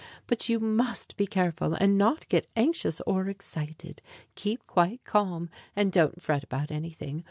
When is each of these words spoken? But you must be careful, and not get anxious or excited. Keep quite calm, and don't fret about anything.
But 0.25 0.49
you 0.49 0.59
must 0.59 1.15
be 1.15 1.27
careful, 1.27 1.75
and 1.75 1.95
not 1.95 2.27
get 2.27 2.47
anxious 2.55 3.01
or 3.01 3.29
excited. 3.29 4.01
Keep 4.33 4.65
quite 4.65 5.03
calm, 5.03 5.51
and 5.75 5.91
don't 5.91 6.19
fret 6.19 6.43
about 6.43 6.71
anything. 6.71 7.19